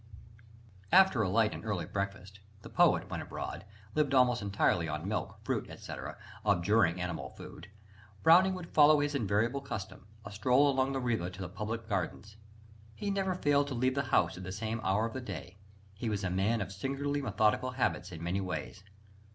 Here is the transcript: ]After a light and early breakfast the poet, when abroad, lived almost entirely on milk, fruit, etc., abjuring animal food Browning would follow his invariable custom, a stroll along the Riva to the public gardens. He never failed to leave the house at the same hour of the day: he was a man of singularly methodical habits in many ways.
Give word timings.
]After 0.91 1.21
a 1.21 1.29
light 1.29 1.53
and 1.53 1.63
early 1.63 1.85
breakfast 1.85 2.39
the 2.63 2.71
poet, 2.71 3.07
when 3.07 3.21
abroad, 3.21 3.65
lived 3.93 4.15
almost 4.15 4.41
entirely 4.41 4.87
on 4.87 5.07
milk, 5.07 5.37
fruit, 5.43 5.69
etc., 5.69 6.17
abjuring 6.43 6.99
animal 6.99 7.29
food 7.37 7.67
Browning 8.23 8.55
would 8.55 8.73
follow 8.73 8.99
his 8.99 9.13
invariable 9.13 9.61
custom, 9.61 10.07
a 10.25 10.31
stroll 10.31 10.71
along 10.71 10.93
the 10.93 10.99
Riva 10.99 11.29
to 11.29 11.41
the 11.43 11.47
public 11.49 11.87
gardens. 11.87 12.35
He 12.95 13.11
never 13.11 13.35
failed 13.35 13.67
to 13.67 13.75
leave 13.75 13.93
the 13.93 14.01
house 14.05 14.37
at 14.37 14.43
the 14.43 14.51
same 14.51 14.81
hour 14.83 15.05
of 15.05 15.13
the 15.13 15.21
day: 15.21 15.59
he 15.93 16.09
was 16.09 16.23
a 16.23 16.31
man 16.31 16.61
of 16.61 16.71
singularly 16.71 17.21
methodical 17.21 17.69
habits 17.69 18.11
in 18.11 18.23
many 18.23 18.41
ways. 18.41 18.83